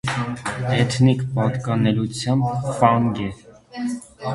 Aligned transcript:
Էթնիկ 0.77 1.21
պատկանելությամբ 1.35 2.69
ֆանգ 2.83 3.25
է։ 3.31 3.33